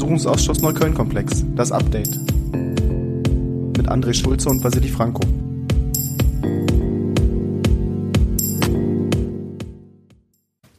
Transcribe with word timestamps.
Untersuchungsausschuss 0.00 0.62
Neukölln-Komplex, 0.62 1.44
das 1.56 1.72
Update. 1.72 2.08
Mit 3.76 3.86
André 3.86 4.14
Schulze 4.14 4.48
und 4.48 4.64
Vasili 4.64 4.88
Franco. 4.88 5.20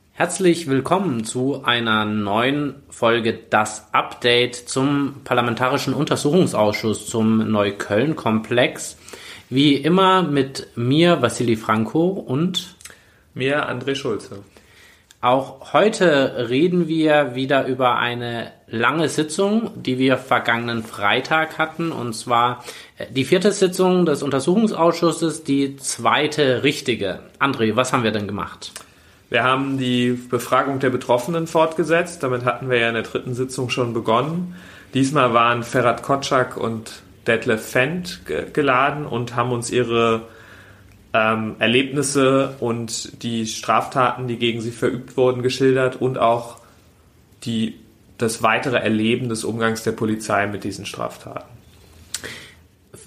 Herzlich 0.10 0.66
willkommen 0.66 1.24
zu 1.24 1.64
einer 1.64 2.04
neuen 2.06 2.82
Folge 2.90 3.38
Das 3.48 3.94
Update 3.94 4.56
zum 4.56 5.18
Parlamentarischen 5.24 5.94
Untersuchungsausschuss 5.94 7.06
zum 7.06 7.52
Neukölln-Komplex. 7.52 8.98
Wie 9.52 9.76
immer 9.76 10.24
mit 10.24 10.70
mir, 10.76 11.22
Vasili 11.22 11.58
Franco 11.58 12.08
und 12.08 12.76
mir, 13.36 13.70
André 13.70 13.94
Schulze. 13.94 14.40
Auch 15.24 15.74
heute 15.74 16.48
reden 16.50 16.88
wir 16.88 17.36
wieder 17.36 17.68
über 17.68 17.98
eine 17.98 18.54
lange 18.66 19.08
Sitzung, 19.08 19.70
die 19.76 20.00
wir 20.00 20.18
vergangenen 20.18 20.84
Freitag 20.84 21.60
hatten, 21.60 21.92
und 21.92 22.14
zwar 22.14 22.64
äh, 22.98 23.06
die 23.12 23.24
vierte 23.24 23.52
Sitzung 23.52 24.08
des 24.08 24.24
Untersuchungsausschusses, 24.24 25.44
die 25.44 25.78
zweite 25.78 26.64
richtige. 26.64 27.20
André, 27.40 27.76
was 27.76 27.94
haben 27.94 28.04
wir 28.04 28.10
denn 28.10 28.26
gemacht? 28.26 28.72
Wir 29.30 29.44
haben 29.44 29.78
die 29.78 30.12
Befragung 30.12 30.80
der 30.80 30.90
Betroffenen 30.90 31.46
fortgesetzt. 31.46 32.24
Damit 32.24 32.44
hatten 32.44 32.70
wir 32.72 32.80
ja 32.80 32.90
in 32.90 32.96
der 32.96 33.04
dritten 33.04 33.36
Sitzung 33.36 33.70
schon 33.70 33.94
begonnen. 33.94 34.56
Diesmal 34.96 35.36
waren 35.36 35.64
Ferhat 35.64 36.02
Kotschak 36.02 36.58
und 36.58 37.04
Detlef 37.28 37.64
Fendt 37.64 38.22
geladen 38.54 39.06
und 39.06 39.36
haben 39.36 39.52
uns 39.52 39.70
ihre 39.70 40.24
ähm, 41.14 41.56
Erlebnisse 41.60 42.56
und 42.60 43.24
die 43.24 43.46
Straftaten, 43.46 44.28
die 44.28 44.38
gegen 44.38 44.62
sie 44.62 44.72
verübt 44.72 45.18
wurden, 45.18 45.42
geschildert 45.44 45.98
und 45.98 46.18
auch 46.18 46.58
die, 47.44 47.80
das 48.18 48.44
weitere 48.44 48.78
Erleben 48.78 49.30
des 49.30 49.44
Umgangs 49.44 49.84
der 49.84 49.92
Polizei 49.92 50.48
mit 50.48 50.64
diesen 50.64 50.86
Straftaten. 50.86 51.61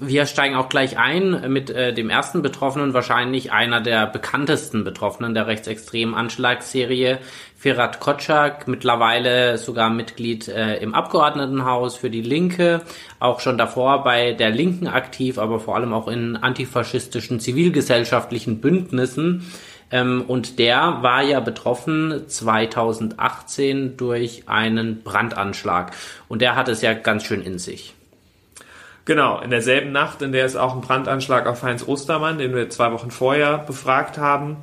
Wir 0.00 0.26
steigen 0.26 0.56
auch 0.56 0.68
gleich 0.68 0.98
ein 0.98 1.52
mit 1.52 1.70
äh, 1.70 1.92
dem 1.92 2.10
ersten 2.10 2.42
Betroffenen, 2.42 2.94
wahrscheinlich 2.94 3.52
einer 3.52 3.80
der 3.80 4.06
bekanntesten 4.06 4.82
Betroffenen 4.82 5.34
der 5.34 5.46
rechtsextremen 5.46 6.14
Anschlagsserie, 6.14 7.18
Ferhat 7.56 8.00
Kotschak, 8.00 8.66
mittlerweile 8.66 9.56
sogar 9.56 9.90
Mitglied 9.90 10.48
äh, 10.48 10.76
im 10.78 10.94
Abgeordnetenhaus 10.94 11.96
für 11.96 12.10
die 12.10 12.22
Linke, 12.22 12.82
auch 13.20 13.40
schon 13.40 13.56
davor 13.56 14.02
bei 14.04 14.32
der 14.32 14.50
Linken 14.50 14.88
aktiv, 14.88 15.38
aber 15.38 15.60
vor 15.60 15.76
allem 15.76 15.92
auch 15.92 16.08
in 16.08 16.36
antifaschistischen 16.36 17.38
zivilgesellschaftlichen 17.38 18.60
Bündnissen. 18.60 19.50
Ähm, 19.90 20.24
und 20.26 20.58
der 20.58 20.98
war 21.02 21.22
ja 21.22 21.40
betroffen 21.40 22.24
2018 22.26 23.96
durch 23.96 24.48
einen 24.48 25.02
Brandanschlag. 25.02 25.92
Und 26.28 26.42
der 26.42 26.56
hat 26.56 26.68
es 26.68 26.82
ja 26.82 26.94
ganz 26.94 27.24
schön 27.24 27.42
in 27.42 27.58
sich. 27.58 27.94
Genau, 29.06 29.40
in 29.40 29.50
derselben 29.50 29.92
Nacht, 29.92 30.22
in 30.22 30.32
der 30.32 30.46
es 30.46 30.56
auch 30.56 30.72
einen 30.72 30.80
Brandanschlag 30.80 31.46
auf 31.46 31.62
Heinz 31.62 31.86
Ostermann, 31.86 32.38
den 32.38 32.54
wir 32.54 32.70
zwei 32.70 32.90
Wochen 32.92 33.10
vorher 33.10 33.58
befragt 33.58 34.16
haben, 34.16 34.56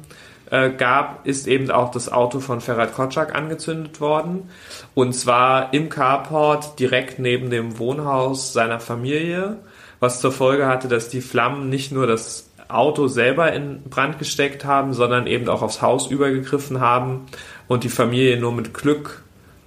äh, 0.49 0.71
gab, 0.71 1.27
ist 1.27 1.47
eben 1.47 1.69
auch 1.69 1.91
das 1.91 2.11
Auto 2.11 2.39
von 2.39 2.59
Ferhat 2.59 2.95
Kotschak 2.95 3.35
angezündet 3.35 4.01
worden. 4.01 4.49
Und 4.95 5.13
zwar 5.13 5.73
im 5.73 5.89
Carport 5.89 6.79
direkt 6.79 7.19
neben 7.19 7.51
dem 7.51 7.77
Wohnhaus 7.77 8.51
seiner 8.51 8.79
Familie, 8.79 9.59
was 9.99 10.21
zur 10.21 10.31
Folge 10.31 10.67
hatte, 10.67 10.87
dass 10.87 11.09
die 11.09 11.21
Flammen 11.21 11.69
nicht 11.69 11.91
nur 11.91 12.07
das 12.07 12.49
Auto 12.67 13.07
selber 13.07 13.53
in 13.53 13.83
Brand 13.83 14.17
gesteckt 14.17 14.65
haben, 14.65 14.93
sondern 14.93 15.27
eben 15.27 15.47
auch 15.49 15.61
aufs 15.61 15.81
Haus 15.81 16.07
übergegriffen 16.07 16.79
haben 16.79 17.27
und 17.67 17.83
die 17.83 17.89
Familie 17.89 18.39
nur 18.39 18.53
mit 18.53 18.73
Glück 18.73 19.23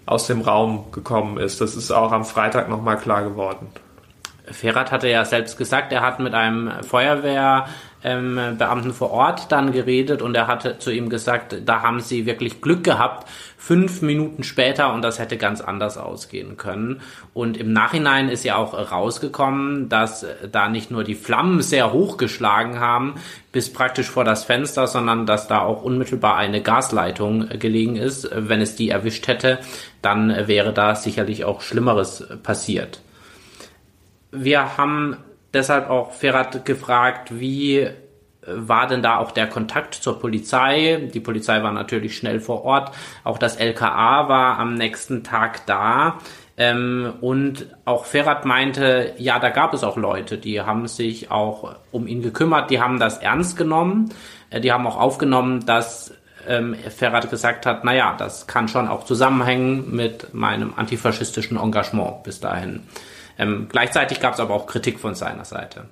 aus 0.07 0.27
dem 0.27 0.41
Raum 0.41 0.91
gekommen 0.91 1.39
ist. 1.39 1.61
Das 1.61 1.77
ist 1.77 1.93
auch 1.93 2.13
am 2.13 2.25
Freitag 2.25 2.69
nochmal 2.69 2.99
klar 2.99 3.23
geworden. 3.23 3.69
Ferrat 4.51 4.93
hatte 4.93 5.09
ja 5.09 5.25
selbst 5.25 5.57
gesagt, 5.57 5.93
er 5.93 6.03
hat 6.03 6.21
mit 6.21 6.35
einem 6.35 6.71
Feuerwehrbeamten 6.83 8.91
ähm, 8.91 8.95
vor 8.95 9.11
Ort 9.11 9.51
dann 9.51 9.73
geredet 9.73 10.21
und 10.21 10.37
er 10.37 10.47
hatte 10.47 10.79
zu 10.79 10.91
ihm 10.91 11.09
gesagt, 11.09 11.57
da 11.65 11.81
haben 11.81 12.01
sie 12.01 12.27
wirklich 12.27 12.61
Glück 12.61 12.85
gehabt, 12.85 13.27
fünf 13.57 14.03
Minuten 14.03 14.43
später 14.43 14.93
und 14.93 15.01
das 15.01 15.19
hätte 15.19 15.39
ganz 15.39 15.63
anders 15.63 15.97
ausgehen 15.97 16.59
können. 16.59 17.01
Und 17.33 17.57
im 17.57 17.73
Nachhinein 17.73 18.29
ist 18.29 18.45
ja 18.45 18.57
auch 18.57 18.75
rausgekommen, 18.75 19.89
dass 19.89 20.27
da 20.53 20.69
nicht 20.69 20.91
nur 20.91 21.05
die 21.05 21.15
Flammen 21.15 21.63
sehr 21.63 21.95
hoch 21.95 22.19
geschlagen 22.19 22.79
haben, 22.79 23.15
bis 23.51 23.73
praktisch 23.73 24.11
vor 24.11 24.25
das 24.25 24.45
Fenster, 24.45 24.87
sondern 24.87 25.25
dass 25.25 25.49
da 25.49 25.61
auch 25.61 25.83
unmittelbar 25.83 26.37
eine 26.37 26.61
Gasleitung 26.61 27.49
gelegen 27.49 27.97
ist. 27.97 28.29
Wenn 28.31 28.61
es 28.61 28.77
die 28.77 28.91
erwischt 28.91 29.27
hätte, 29.27 29.59
dann 30.03 30.47
wäre 30.47 30.75
da 30.75 30.95
sicherlich 30.95 31.47
auch 31.47 31.63
Schlimmeres 31.63 32.29
passiert 32.43 33.01
wir 34.35 34.77
haben 34.77 35.17
deshalb 35.53 35.89
auch 35.89 36.13
Ferrat 36.13 36.65
gefragt, 36.65 37.39
wie 37.39 37.79
äh, 37.79 37.93
war 38.43 38.87
denn 38.87 39.03
da 39.03 39.19
auch 39.19 39.31
der 39.31 39.49
Kontakt 39.49 39.95
zur 39.95 40.19
Polizei? 40.19 41.09
Die 41.13 41.21
Polizei 41.21 41.63
war 41.63 41.73
natürlich 41.73 42.17
schnell 42.17 42.41
vor 42.41 42.65
Ort. 42.65 42.95
Auch 43.23 43.39
das 43.39 43.57
LKA 43.57 44.29
war 44.29 44.59
am 44.59 44.75
nächsten 44.75 45.25
Tag 45.25 45.67
da. 45.67 46.19
Ähm, 46.57 47.15
und 47.21 47.67
auch 47.85 48.05
Ferrat 48.05 48.45
meinte, 48.45 49.15
ja, 49.19 49.39
da 49.39 49.51
gab 49.51 49.75
es 49.75 49.83
auch 49.83 49.97
Leute, 49.97 50.39
die 50.39 50.61
haben 50.61 50.87
sich 50.87 51.31
auch 51.31 51.75
um 51.91 52.07
ihn 52.07 52.23
gekümmert, 52.23 52.71
die 52.71 52.81
haben 52.81 53.01
das 53.01 53.19
ernst 53.19 53.57
genommen. 53.57 54.11
Äh, 54.51 54.61
die 54.61 54.73
haben 54.73 54.87
auch 54.87 54.99
aufgenommen, 54.99 55.67
dass 55.67 56.15
ähm, 56.47 56.75
Ferrat 56.75 57.31
gesagt 57.31 57.67
hat, 57.67 57.85
naja, 57.85 58.15
das 58.19 58.47
kann 58.47 58.69
schon 58.69 58.89
auch 58.89 59.05
zusammenhängen 59.05 59.95
mit 59.95 60.35
meinem 60.35 60.75
antifaschistischen 60.77 61.59
Engagement 61.59 62.23
bis 62.23 62.41
dahin. 62.41 62.83
Ähm, 63.39 63.67
gleichzeitig 63.69 64.21
gab 64.21 64.35
es 64.35 64.41
aber 64.41 64.55
auch 64.55 64.67
Kritik 64.67 65.01
von 65.01 65.15
seiner 65.15 65.45
Seite. 65.45 65.85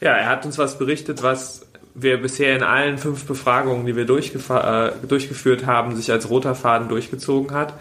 Ja, 0.00 0.12
er 0.12 0.28
hat 0.28 0.44
uns 0.44 0.58
was 0.58 0.78
berichtet, 0.78 1.22
was 1.22 1.66
wir 1.94 2.20
bisher 2.20 2.56
in 2.56 2.62
allen 2.62 2.98
fünf 2.98 3.24
Befragungen, 3.26 3.86
die 3.86 3.96
wir 3.96 4.02
äh, 4.02 4.92
durchgeführt 5.06 5.66
haben, 5.66 5.96
sich 5.96 6.10
als 6.10 6.28
roter 6.28 6.54
Faden 6.54 6.88
durchgezogen 6.88 7.52
hat. 7.52 7.74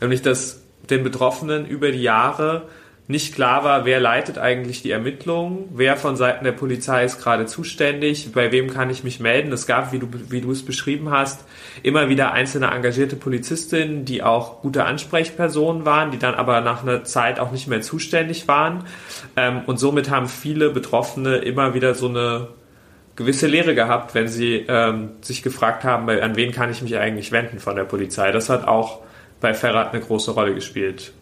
Nämlich, 0.00 0.22
dass 0.22 0.60
den 0.88 1.02
Betroffenen 1.02 1.66
über 1.66 1.90
die 1.90 2.02
Jahre 2.02 2.68
nicht 3.08 3.36
klar 3.36 3.62
war, 3.62 3.84
wer 3.84 4.00
leitet 4.00 4.36
eigentlich 4.36 4.82
die 4.82 4.90
Ermittlungen, 4.90 5.68
wer 5.72 5.96
von 5.96 6.16
Seiten 6.16 6.44
der 6.44 6.52
Polizei 6.52 7.04
ist 7.04 7.22
gerade 7.22 7.46
zuständig, 7.46 8.32
bei 8.32 8.50
wem 8.50 8.68
kann 8.68 8.90
ich 8.90 9.04
mich 9.04 9.20
melden. 9.20 9.52
Es 9.52 9.68
gab, 9.68 9.92
wie 9.92 10.00
du, 10.00 10.08
wie 10.28 10.40
du 10.40 10.50
es 10.50 10.64
beschrieben 10.64 11.10
hast, 11.10 11.44
immer 11.84 12.08
wieder 12.08 12.32
einzelne 12.32 12.66
engagierte 12.72 13.14
Polizistinnen, 13.14 14.04
die 14.04 14.24
auch 14.24 14.60
gute 14.60 14.84
Ansprechpersonen 14.84 15.84
waren, 15.84 16.10
die 16.10 16.18
dann 16.18 16.34
aber 16.34 16.60
nach 16.62 16.82
einer 16.82 17.04
Zeit 17.04 17.38
auch 17.38 17.52
nicht 17.52 17.68
mehr 17.68 17.80
zuständig 17.80 18.48
waren. 18.48 18.84
Ähm, 19.36 19.60
und 19.66 19.78
somit 19.78 20.10
haben 20.10 20.26
viele 20.26 20.70
Betroffene 20.70 21.36
immer 21.36 21.74
wieder 21.74 21.94
so 21.94 22.08
eine 22.08 22.48
gewisse 23.14 23.46
Lehre 23.46 23.76
gehabt, 23.76 24.16
wenn 24.16 24.26
sie 24.26 24.66
ähm, 24.68 25.10
sich 25.20 25.44
gefragt 25.44 25.84
haben, 25.84 26.10
an 26.10 26.34
wen 26.34 26.50
kann 26.50 26.70
ich 26.72 26.82
mich 26.82 26.96
eigentlich 26.98 27.30
wenden 27.30 27.60
von 27.60 27.76
der 27.76 27.84
Polizei. 27.84 28.32
Das 28.32 28.50
hat 28.50 28.66
auch 28.66 29.02
bei 29.40 29.54
Ferrat 29.54 29.92
eine 29.92 30.02
große 30.02 30.32
Rolle 30.32 30.54
gespielt. 30.54 31.12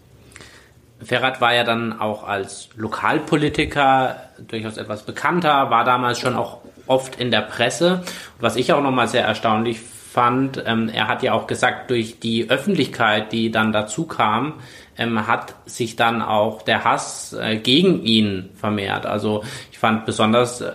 Ferrat 1.05 1.41
war 1.41 1.55
ja 1.55 1.65
dann 1.65 2.01
auch 2.01 2.27
als 2.27 2.69
Lokalpolitiker 2.77 4.17
durchaus 4.49 4.77
etwas 4.77 5.03
bekannter, 5.03 5.71
war 5.71 5.85
damals 5.85 6.19
schon 6.19 6.37
auch 6.37 6.59
oft 6.87 7.17
in 7.21 7.31
der 7.31 7.43
Presse. 7.43 8.03
was 8.41 8.57
ich 8.57 8.73
auch 8.73 8.83
nochmal 8.83 9.09
sehr 9.09 9.25
erstaunlich 9.25 9.81
fand, 9.81 10.63
ähm, 10.65 10.89
er 10.89 11.09
hat 11.09 11.25
ja 11.25 11.33
auch 11.33 11.49
gesagt, 11.49 11.91
durch 11.91 12.21
die 12.21 12.49
Öffentlichkeit, 12.49 13.33
die 13.33 13.51
dann 13.51 13.73
dazu 13.73 14.07
kam, 14.07 14.55
ähm, 14.97 15.27
hat 15.27 15.57
sich 15.67 15.97
dann 15.97 16.23
auch 16.23 16.63
der 16.63 16.85
Hass 16.85 17.33
äh, 17.33 17.57
gegen 17.57 18.05
ihn 18.05 18.51
vermehrt. 18.55 19.07
Also 19.07 19.43
ich 19.73 19.79
fand 19.79 20.07
besonders 20.07 20.61
äh, 20.61 20.73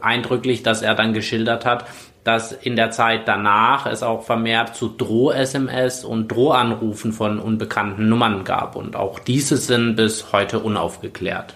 eindrücklich, 0.00 0.62
dass 0.62 0.82
er 0.82 0.94
dann 0.94 1.12
geschildert 1.12 1.66
hat, 1.66 1.86
dass 2.28 2.52
in 2.52 2.76
der 2.76 2.90
Zeit 2.90 3.26
danach 3.26 3.86
es 3.86 4.02
auch 4.02 4.22
vermehrt 4.22 4.76
zu 4.76 4.90
Droh-SMS 4.90 6.04
und 6.04 6.28
Drohanrufen 6.28 7.14
von 7.14 7.38
unbekannten 7.38 8.10
Nummern 8.10 8.44
gab. 8.44 8.76
Und 8.76 8.96
auch 8.96 9.18
diese 9.18 9.56
sind 9.56 9.96
bis 9.96 10.30
heute 10.30 10.58
unaufgeklärt. 10.58 11.54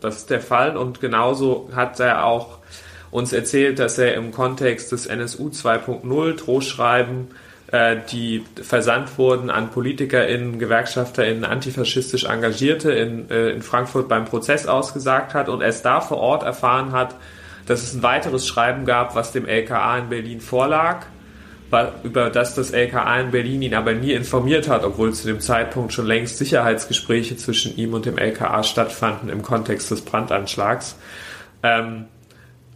Das 0.00 0.16
ist 0.16 0.30
der 0.30 0.40
Fall 0.40 0.78
und 0.78 1.02
genauso 1.02 1.68
hat 1.76 2.00
er 2.00 2.24
auch 2.24 2.56
uns 3.10 3.34
erzählt, 3.34 3.78
dass 3.78 3.98
er 3.98 4.14
im 4.14 4.32
Kontext 4.32 4.92
des 4.92 5.04
NSU 5.04 5.50
2.0 5.50 6.36
Drohschreiben, 6.36 7.28
äh, 7.70 7.98
die 8.10 8.44
versandt 8.62 9.18
wurden 9.18 9.50
an 9.50 9.68
PolitikerInnen, 9.72 10.58
GewerkschafterInnen, 10.58 11.44
antifaschistisch 11.44 12.24
Engagierte 12.24 12.92
in, 12.92 13.28
äh, 13.28 13.50
in 13.50 13.60
Frankfurt 13.60 14.08
beim 14.08 14.24
Prozess 14.24 14.66
ausgesagt 14.66 15.34
hat 15.34 15.50
und 15.50 15.60
erst 15.60 15.84
da 15.84 16.00
vor 16.00 16.16
Ort 16.16 16.44
erfahren 16.44 16.92
hat, 16.92 17.14
dass 17.66 17.82
es 17.82 17.94
ein 17.94 18.02
weiteres 18.02 18.46
Schreiben 18.46 18.84
gab, 18.84 19.14
was 19.14 19.32
dem 19.32 19.46
LKA 19.46 19.98
in 19.98 20.08
Berlin 20.08 20.40
vorlag, 20.40 21.06
über 22.04 22.30
das 22.30 22.54
das 22.54 22.70
LKA 22.70 23.20
in 23.20 23.30
Berlin 23.32 23.62
ihn 23.62 23.74
aber 23.74 23.92
nie 23.92 24.12
informiert 24.12 24.68
hat, 24.68 24.84
obwohl 24.84 25.12
zu 25.12 25.26
dem 25.26 25.40
Zeitpunkt 25.40 25.92
schon 25.92 26.06
längst 26.06 26.38
Sicherheitsgespräche 26.38 27.36
zwischen 27.36 27.76
ihm 27.76 27.92
und 27.92 28.06
dem 28.06 28.18
LKA 28.18 28.62
stattfanden 28.62 29.28
im 29.28 29.42
Kontext 29.42 29.90
des 29.90 30.02
Brandanschlags. 30.02 30.96
Ähm, 31.62 32.06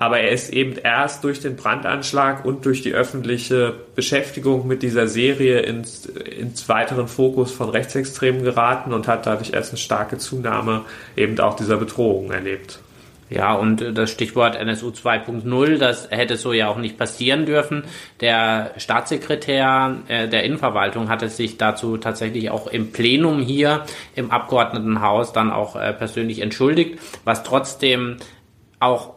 aber 0.01 0.19
er 0.21 0.31
ist 0.31 0.51
eben 0.53 0.77
erst 0.77 1.25
durch 1.25 1.41
den 1.41 1.57
Brandanschlag 1.57 2.45
und 2.47 2.65
durch 2.65 2.81
die 2.81 2.95
öffentliche 2.95 3.75
Beschäftigung 3.95 4.67
mit 4.67 4.83
dieser 4.83 5.07
Serie 5.07 5.61
ins, 5.61 6.07
ins 6.07 6.69
weiteren 6.71 7.07
Fokus 7.07 7.53
von 7.53 7.69
Rechtsextremen 7.69 8.43
geraten 8.43 8.95
und 8.95 9.07
hat 9.07 9.27
dadurch 9.27 9.53
erst 9.53 9.73
eine 9.73 9.79
starke 9.79 10.17
Zunahme 10.17 10.87
eben 11.17 11.39
auch 11.39 11.55
dieser 11.55 11.77
Bedrohung 11.77 12.33
erlebt. 12.33 12.81
Ja, 13.31 13.55
und 13.55 13.97
das 13.97 14.11
Stichwort 14.11 14.57
NSU 14.57 14.89
2.0, 14.89 15.79
das 15.79 16.11
hätte 16.11 16.37
so 16.37 16.53
ja 16.53 16.69
auch 16.69 16.79
nicht 16.79 16.99
passieren 16.99 17.47
dürfen. 17.47 17.85
Der 18.21 18.73
Staatssekretär 18.77 19.99
äh, 20.09 20.29
der 20.29 20.43
Innenverwaltung 20.43 21.09
hatte 21.09 21.29
sich 21.29 21.57
dazu 21.57 21.97
tatsächlich 21.97 22.51
auch 22.51 22.67
im 22.67 22.91
Plenum 22.91 23.41
hier 23.41 23.85
im 24.17 24.33
Abgeordnetenhaus 24.33 25.33
dann 25.33 25.53
auch 25.53 25.77
äh, 25.77 25.93
persönlich 25.93 26.41
entschuldigt, 26.41 26.99
was 27.25 27.45
trotzdem 27.45 28.17
auch 28.81 29.15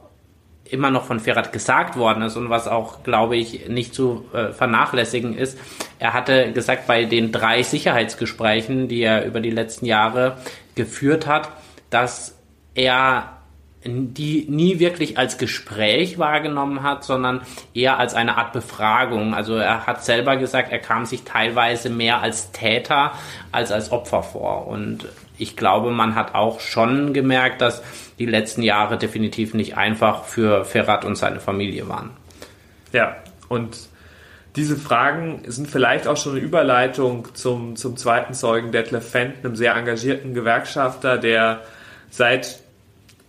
immer 0.70 0.92
noch 0.92 1.06
von 1.06 1.20
Ferrat 1.20 1.52
gesagt 1.52 1.98
worden 1.98 2.22
ist 2.22 2.38
und 2.38 2.52
was 2.52 2.68
auch, 2.68 3.04
glaube 3.04 3.36
ich, 3.36 3.68
nicht 3.68 3.96
zu 3.96 4.26
äh, 4.34 4.54
vernachlässigen 4.54 5.36
ist. 5.36 5.58
Er 5.98 6.14
hatte 6.14 6.52
gesagt, 6.52 6.86
bei 6.86 7.06
den 7.06 7.32
drei 7.32 7.64
Sicherheitsgesprächen, 7.64 8.88
die 8.88 9.02
er 9.02 9.26
über 9.26 9.40
die 9.40 9.52
letzten 9.52 9.88
Jahre 9.88 10.38
geführt 10.76 11.26
hat, 11.26 11.50
dass 11.90 12.40
er 12.76 13.43
die 13.86 14.46
nie 14.50 14.80
wirklich 14.80 15.18
als 15.18 15.38
Gespräch 15.38 16.18
wahrgenommen 16.18 16.84
hat, 16.84 17.04
sondern 17.04 17.42
eher 17.74 18.00
als 18.00 18.14
eine 18.14 18.38
Art 18.38 18.54
Befragung. 18.54 19.34
Also 19.34 19.56
er 19.56 19.86
hat 19.86 20.04
selber 20.06 20.38
gesagt, 20.38 20.72
er 20.72 20.80
kam 20.80 21.06
sich 21.06 21.24
teilweise 21.24 21.90
mehr 21.90 22.22
als 22.22 22.52
Täter 22.52 23.14
als 23.52 23.72
als 23.72 23.92
Opfer 23.92 24.24
vor. 24.24 24.68
Und 24.68 25.08
ich 25.38 25.58
glaube, 25.58 25.92
man 25.92 26.16
hat 26.16 26.36
auch 26.36 26.60
schon 26.60 27.14
gemerkt, 27.14 27.62
dass 27.62 27.84
die 28.20 28.26
letzten 28.26 28.62
Jahre 28.62 28.98
definitiv 28.98 29.54
nicht 29.54 29.78
einfach 29.78 30.24
für 30.24 30.64
Ferrat 30.64 31.04
und 31.06 31.16
seine 31.16 31.40
Familie 31.40 31.90
waren. 31.90 32.12
Ja, 32.94 33.18
und 33.50 33.78
diese 34.56 34.78
Fragen 34.78 35.42
sind 35.48 35.68
vielleicht 35.68 36.08
auch 36.08 36.16
schon 36.16 36.34
eine 36.34 36.42
Überleitung 36.42 37.28
zum, 37.34 37.76
zum 37.76 37.98
zweiten 37.98 38.34
Zeugen 38.34 38.72
Detlef 38.72 39.10
Fendt, 39.10 39.44
einem 39.44 39.56
sehr 39.56 39.76
engagierten 39.76 40.34
Gewerkschafter, 40.34 41.18
der 41.18 41.62
seit 42.12 42.63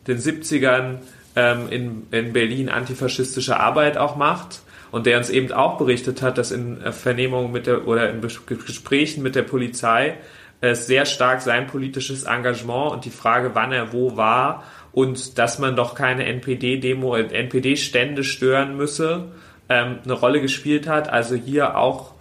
den 0.07 0.19
70ern 0.19 0.99
ähm, 1.37 1.69
in, 1.71 2.07
in 2.11 2.33
Berlin 2.33 2.69
antifaschistische 2.69 3.59
Arbeit 3.59 3.97
auch 3.97 4.17
macht 4.17 4.63
und 4.91 5.07
der 5.07 5.19
uns 5.19 5.31
eben 5.31 5.53
auch 5.53 5.77
berichtet 5.77 6.23
hat, 6.23 6.39
dass 6.39 6.53
in 6.53 6.81
äh, 6.81 6.93
Vernehmungen 6.93 7.51
mit 7.53 7.67
der 7.67 7.87
oder 7.89 8.11
in 8.11 8.21
Gesprächen 8.21 9.23
mit 9.23 9.35
der 9.35 9.43
Polizei 9.43 10.15
äh, 10.61 10.75
sehr 10.75 11.05
stark 11.05 11.41
sein 11.43 11.67
politisches 11.67 12.25
Engagement 12.25 12.93
und 12.93 13.05
die 13.05 13.11
Frage, 13.11 13.51
wann 13.55 13.73
er 13.73 13.93
wo 13.93 14.17
war 14.17 14.65
und 14.93 15.39
dass 15.39 15.59
man 15.59 15.75
doch 15.75 15.95
keine 15.95 16.25
NPD-Demo, 16.27 17.17
NPD-Stände 17.17 18.23
stören 18.23 18.77
müsse, 18.77 19.33
ähm, 19.69 19.99
eine 20.05 20.13
Rolle 20.13 20.41
gespielt 20.41 20.87
hat. 20.87 21.13
Also 21.13 21.35
hier 21.35 21.77
auch 21.77 22.14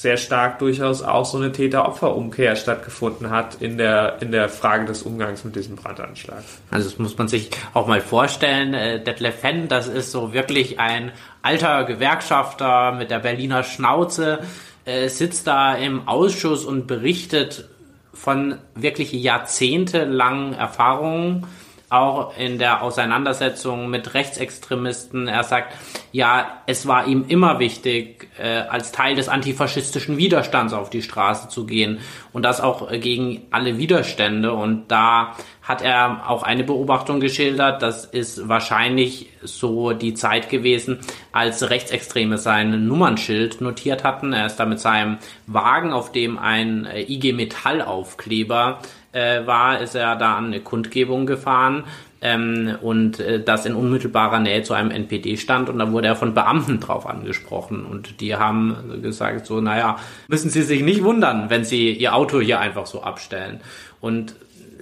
sehr 0.00 0.16
stark 0.16 0.58
durchaus 0.60 1.02
auch 1.02 1.26
so 1.26 1.36
eine 1.36 1.52
Täter-Opfer-Umkehr 1.52 2.56
stattgefunden 2.56 3.28
hat 3.28 3.56
in 3.60 3.76
der, 3.76 4.16
in 4.22 4.32
der 4.32 4.48
Frage 4.48 4.86
des 4.86 5.02
Umgangs 5.02 5.44
mit 5.44 5.56
diesem 5.56 5.76
Brandanschlag. 5.76 6.42
Also 6.70 6.88
das 6.88 6.98
muss 6.98 7.18
man 7.18 7.28
sich 7.28 7.50
auch 7.74 7.86
mal 7.86 8.00
vorstellen. 8.00 8.72
Äh, 8.72 9.04
Detlef 9.04 9.40
Fenn, 9.40 9.68
das 9.68 9.88
ist 9.88 10.10
so 10.10 10.32
wirklich 10.32 10.80
ein 10.80 11.12
alter 11.42 11.84
Gewerkschafter 11.84 12.92
mit 12.92 13.10
der 13.10 13.18
Berliner 13.18 13.62
Schnauze, 13.62 14.38
äh, 14.86 15.08
sitzt 15.08 15.46
da 15.46 15.74
im 15.74 16.08
Ausschuss 16.08 16.64
und 16.64 16.86
berichtet 16.86 17.68
von 18.14 18.56
wirklich 18.74 19.12
jahrzehntelangen 19.12 20.54
Erfahrungen 20.54 21.46
auch 21.90 22.36
in 22.38 22.58
der 22.58 22.82
Auseinandersetzung 22.82 23.90
mit 23.90 24.14
Rechtsextremisten. 24.14 25.26
Er 25.26 25.42
sagt, 25.42 25.74
ja, 26.12 26.62
es 26.66 26.86
war 26.86 27.08
ihm 27.08 27.24
immer 27.26 27.58
wichtig, 27.58 28.28
äh, 28.38 28.60
als 28.60 28.92
Teil 28.92 29.16
des 29.16 29.28
antifaschistischen 29.28 30.16
Widerstands 30.16 30.72
auf 30.72 30.88
die 30.88 31.02
Straße 31.02 31.48
zu 31.48 31.66
gehen 31.66 31.98
und 32.32 32.44
das 32.44 32.60
auch 32.60 32.90
äh, 32.90 33.00
gegen 33.00 33.42
alle 33.50 33.76
Widerstände. 33.76 34.52
Und 34.52 34.86
da 34.88 35.34
hat 35.62 35.82
er 35.82 36.30
auch 36.30 36.44
eine 36.44 36.62
Beobachtung 36.62 37.18
geschildert, 37.18 37.82
das 37.82 38.04
ist 38.04 38.48
wahrscheinlich 38.48 39.28
so 39.42 39.92
die 39.92 40.14
Zeit 40.14 40.48
gewesen, 40.48 41.00
als 41.32 41.70
Rechtsextreme 41.70 42.38
sein 42.38 42.86
Nummernschild 42.86 43.60
notiert 43.60 44.04
hatten. 44.04 44.32
Er 44.32 44.46
ist 44.46 44.56
da 44.56 44.64
mit 44.64 44.78
seinem 44.78 45.18
Wagen, 45.48 45.92
auf 45.92 46.12
dem 46.12 46.38
ein 46.38 46.86
äh, 46.86 47.02
IG 47.02 47.32
Metall 47.32 47.82
Aufkleber 47.82 48.78
äh, 49.12 49.46
war, 49.46 49.80
ist 49.80 49.94
er 49.94 50.16
da 50.16 50.36
an 50.36 50.46
eine 50.46 50.60
Kundgebung 50.60 51.26
gefahren 51.26 51.84
ähm, 52.20 52.76
und 52.80 53.20
äh, 53.20 53.42
das 53.42 53.66
in 53.66 53.74
unmittelbarer 53.74 54.40
Nähe 54.40 54.62
zu 54.62 54.74
einem 54.74 54.90
NPD 54.90 55.36
stand 55.36 55.68
und 55.68 55.78
da 55.78 55.90
wurde 55.92 56.08
er 56.08 56.16
von 56.16 56.34
Beamten 56.34 56.80
drauf 56.80 57.06
angesprochen 57.06 57.84
und 57.84 58.20
die 58.20 58.36
haben 58.36 59.00
gesagt 59.02 59.46
so, 59.46 59.60
naja, 59.60 59.96
müssen 60.28 60.50
Sie 60.50 60.62
sich 60.62 60.82
nicht 60.82 61.02
wundern, 61.02 61.50
wenn 61.50 61.64
Sie 61.64 61.92
Ihr 61.92 62.14
Auto 62.14 62.40
hier 62.40 62.60
einfach 62.60 62.86
so 62.86 63.02
abstellen 63.02 63.60
und 64.00 64.34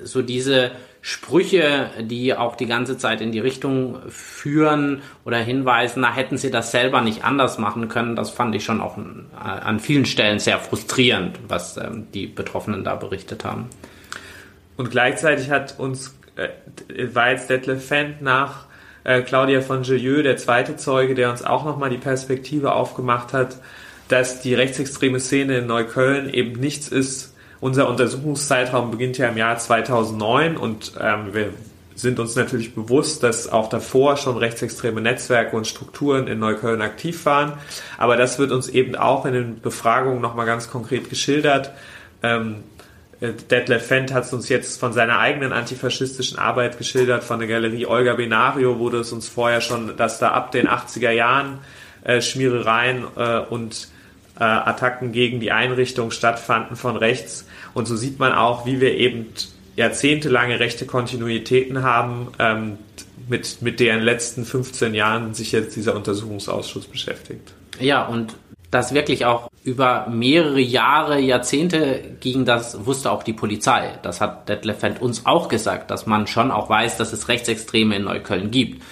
so 0.04 0.22
diese 0.22 0.72
Sprüche, 1.00 1.90
die 2.00 2.34
auch 2.34 2.56
die 2.56 2.66
ganze 2.66 2.98
Zeit 2.98 3.20
in 3.20 3.32
die 3.32 3.38
Richtung 3.38 3.98
führen 4.08 5.00
oder 5.24 5.38
hinweisen, 5.38 6.00
na 6.00 6.12
hätten 6.12 6.36
sie 6.36 6.50
das 6.50 6.72
selber 6.72 7.00
nicht 7.00 7.24
anders 7.24 7.58
machen 7.58 7.88
können, 7.88 8.16
das 8.16 8.30
fand 8.30 8.54
ich 8.54 8.64
schon 8.64 8.80
auch 8.80 8.98
an 9.38 9.80
vielen 9.80 10.06
Stellen 10.06 10.38
sehr 10.38 10.58
frustrierend, 10.58 11.38
was 11.46 11.76
ähm, 11.76 12.08
die 12.12 12.26
Betroffenen 12.26 12.84
da 12.84 12.96
berichtet 12.96 13.44
haben. 13.44 13.70
Und 14.78 14.90
gleichzeitig 14.90 15.50
hat 15.50 15.78
uns, 15.78 16.16
äh, 16.36 17.14
war 17.14 17.32
jetzt 17.32 17.50
Detlef 17.50 17.86
Fendt 17.86 18.22
nach 18.22 18.64
äh, 19.04 19.20
Claudia 19.22 19.60
von 19.60 19.82
Gelieu 19.82 20.22
der 20.22 20.38
zweite 20.38 20.76
Zeuge, 20.76 21.14
der 21.14 21.30
uns 21.30 21.44
auch 21.44 21.64
nochmal 21.66 21.90
die 21.90 21.98
Perspektive 21.98 22.72
aufgemacht 22.72 23.34
hat, 23.34 23.58
dass 24.08 24.40
die 24.40 24.54
rechtsextreme 24.54 25.20
Szene 25.20 25.58
in 25.58 25.66
Neukölln 25.66 26.30
eben 26.30 26.58
nichts 26.58 26.88
ist. 26.88 27.34
Unser 27.60 27.88
Untersuchungszeitraum 27.88 28.92
beginnt 28.92 29.18
ja 29.18 29.28
im 29.28 29.36
Jahr 29.36 29.58
2009 29.58 30.56
und 30.56 30.92
ähm, 31.00 31.34
wir 31.34 31.52
sind 31.96 32.20
uns 32.20 32.36
natürlich 32.36 32.74
bewusst, 32.76 33.24
dass 33.24 33.50
auch 33.50 33.68
davor 33.68 34.16
schon 34.16 34.36
rechtsextreme 34.36 35.00
Netzwerke 35.00 35.56
und 35.56 35.66
Strukturen 35.66 36.28
in 36.28 36.38
Neukölln 36.38 36.80
aktiv 36.80 37.26
waren. 37.26 37.54
Aber 37.98 38.16
das 38.16 38.38
wird 38.38 38.52
uns 38.52 38.68
eben 38.68 38.94
auch 38.94 39.26
in 39.26 39.32
den 39.32 39.60
Befragungen 39.60 40.20
nochmal 40.20 40.46
ganz 40.46 40.70
konkret 40.70 41.10
geschildert. 41.10 41.72
Ähm, 42.22 42.58
äh, 42.77 42.77
Detlef 43.20 43.86
Fendt 43.86 44.14
hat 44.14 44.24
es 44.24 44.32
uns 44.32 44.48
jetzt 44.48 44.78
von 44.78 44.92
seiner 44.92 45.18
eigenen 45.18 45.52
antifaschistischen 45.52 46.38
Arbeit 46.38 46.78
geschildert, 46.78 47.24
von 47.24 47.40
der 47.40 47.48
Galerie 47.48 47.86
Olga 47.86 48.14
Benario 48.14 48.78
wurde 48.78 48.98
es 48.98 49.12
uns 49.12 49.28
vorher 49.28 49.60
schon, 49.60 49.96
dass 49.96 50.20
da 50.20 50.30
ab 50.30 50.52
den 50.52 50.68
80er 50.68 51.10
Jahren 51.10 51.58
äh, 52.04 52.20
Schmierereien 52.20 53.04
äh, 53.16 53.40
und 53.40 53.88
äh, 54.38 54.44
Attacken 54.44 55.10
gegen 55.10 55.40
die 55.40 55.50
Einrichtung 55.50 56.12
stattfanden 56.12 56.76
von 56.76 56.96
rechts. 56.96 57.46
Und 57.74 57.86
so 57.86 57.96
sieht 57.96 58.20
man 58.20 58.32
auch, 58.32 58.66
wie 58.66 58.80
wir 58.80 58.94
eben 58.94 59.26
jahrzehntelange 59.74 60.60
rechte 60.60 60.86
Kontinuitäten 60.86 61.82
haben, 61.82 62.28
ähm, 62.38 62.78
mit, 63.28 63.62
mit 63.62 63.80
der 63.80 63.94
in 63.94 63.98
den 64.00 64.04
letzten 64.04 64.44
15 64.44 64.94
Jahren 64.94 65.34
sich 65.34 65.52
jetzt 65.52 65.74
dieser 65.76 65.96
Untersuchungsausschuss 65.96 66.86
beschäftigt. 66.86 67.52
Ja, 67.80 68.06
und 68.06 68.34
das 68.70 68.92
wirklich 68.92 69.24
auch 69.24 69.50
über 69.64 70.06
mehrere 70.08 70.60
Jahre, 70.60 71.18
Jahrzehnte 71.18 72.16
ging, 72.20 72.44
das 72.44 72.84
wusste 72.86 73.10
auch 73.10 73.22
die 73.22 73.32
Polizei. 73.32 73.98
Das 74.02 74.20
hat 74.20 74.48
Detlef 74.48 74.80
Feld 74.80 75.00
uns 75.00 75.24
auch 75.26 75.48
gesagt, 75.48 75.90
dass 75.90 76.06
man 76.06 76.26
schon 76.26 76.50
auch 76.50 76.68
weiß, 76.68 76.96
dass 76.98 77.12
es 77.12 77.28
Rechtsextreme 77.28 77.96
in 77.96 78.04
Neukölln 78.04 78.50
gibt. 78.50 78.82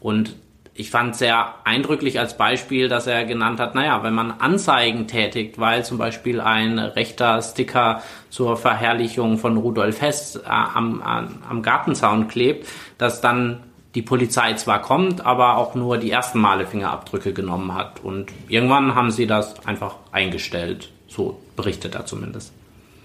Und 0.00 0.34
ich 0.76 0.90
fand 0.90 1.14
sehr 1.14 1.54
eindrücklich 1.64 2.18
als 2.18 2.36
Beispiel, 2.36 2.88
dass 2.88 3.06
er 3.06 3.24
genannt 3.24 3.60
hat, 3.60 3.74
naja, 3.74 4.02
wenn 4.02 4.14
man 4.14 4.32
Anzeigen 4.32 5.06
tätigt, 5.06 5.58
weil 5.58 5.84
zum 5.84 5.98
Beispiel 5.98 6.40
ein 6.40 6.78
rechter 6.78 7.40
Sticker 7.42 8.02
zur 8.28 8.56
Verherrlichung 8.56 9.38
von 9.38 9.56
Rudolf 9.56 10.00
Hess 10.00 10.36
äh, 10.36 10.48
am, 10.48 11.00
am 11.02 11.62
Gartenzaun 11.62 12.26
klebt, 12.26 12.68
dass 12.98 13.20
dann 13.20 13.62
die 13.94 14.02
Polizei 14.02 14.54
zwar 14.54 14.82
kommt, 14.82 15.24
aber 15.24 15.56
auch 15.56 15.74
nur 15.74 15.98
die 15.98 16.10
ersten 16.10 16.40
Male 16.40 16.66
Fingerabdrücke 16.66 17.32
genommen 17.32 17.74
hat. 17.74 18.02
Und 18.02 18.32
irgendwann 18.48 18.94
haben 18.94 19.10
sie 19.10 19.26
das 19.26 19.66
einfach 19.66 19.96
eingestellt. 20.10 20.90
So 21.06 21.40
berichtet 21.54 21.94
er 21.94 22.06
zumindest. 22.06 22.52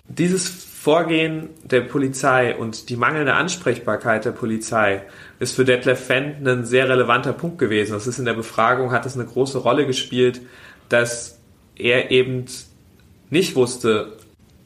Dieses 0.07 0.49
Vorgehen 0.49 1.49
der 1.63 1.81
Polizei 1.81 2.55
und 2.55 2.89
die 2.89 2.95
mangelnde 2.95 3.33
Ansprechbarkeit 3.33 4.25
der 4.25 4.31
Polizei 4.31 5.03
ist 5.39 5.55
für 5.55 5.65
Detlef 5.65 6.03
Fendt 6.03 6.47
ein 6.47 6.65
sehr 6.65 6.89
relevanter 6.89 7.33
Punkt 7.33 7.59
gewesen. 7.59 7.91
Das 7.91 8.07
ist 8.07 8.17
in 8.17 8.25
der 8.25 8.33
Befragung, 8.33 8.91
hat 8.91 9.05
es 9.05 9.15
eine 9.15 9.25
große 9.25 9.59
Rolle 9.59 9.85
gespielt, 9.85 10.41
dass 10.87 11.37
er 11.75 12.09
eben 12.11 12.45
nicht 13.29 13.55
wusste, 13.55 14.17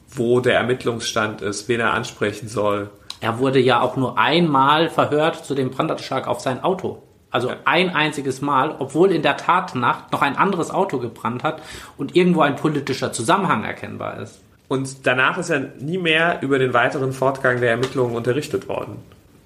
wo 0.08 0.40
der 0.40 0.54
Ermittlungsstand 0.54 1.42
ist, 1.42 1.68
wen 1.68 1.80
er 1.80 1.92
ansprechen 1.92 2.48
soll 2.48 2.90
er 3.20 3.38
wurde 3.38 3.58
ja 3.58 3.80
auch 3.80 3.96
nur 3.96 4.18
einmal 4.18 4.88
verhört 4.90 5.44
zu 5.44 5.54
dem 5.54 5.70
Brandanschlag 5.70 6.26
auf 6.26 6.40
sein 6.40 6.62
Auto. 6.62 7.02
Also 7.30 7.50
ein 7.64 7.94
einziges 7.94 8.42
Mal, 8.42 8.76
obwohl 8.78 9.10
in 9.10 9.22
der 9.22 9.36
Tatnacht 9.36 10.12
noch 10.12 10.22
ein 10.22 10.36
anderes 10.36 10.70
Auto 10.70 10.98
gebrannt 10.98 11.42
hat 11.42 11.62
und 11.96 12.14
irgendwo 12.14 12.42
ein 12.42 12.54
politischer 12.54 13.12
Zusammenhang 13.12 13.64
erkennbar 13.64 14.18
ist. 14.20 14.40
Und 14.68 15.06
danach 15.06 15.36
ist 15.38 15.50
er 15.50 15.72
nie 15.80 15.98
mehr 15.98 16.38
über 16.42 16.58
den 16.58 16.72
weiteren 16.72 17.12
Fortgang 17.12 17.60
der 17.60 17.70
Ermittlungen 17.70 18.14
unterrichtet 18.14 18.68
worden. 18.68 18.98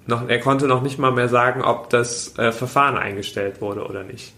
noch, 0.05 0.27
er 0.27 0.39
konnte 0.39 0.67
noch 0.67 0.81
nicht 0.81 0.99
mal 0.99 1.11
mehr 1.11 1.29
sagen, 1.29 1.63
ob 1.63 1.89
das 1.89 2.37
äh, 2.37 2.51
Verfahren 2.51 2.97
eingestellt 2.97 3.61
wurde 3.61 3.85
oder 3.85 4.03
nicht. 4.03 4.33